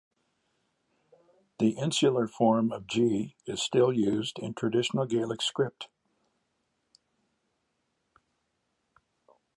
[1.59, 5.89] The insular form of g is still used in traditional Gaelic script.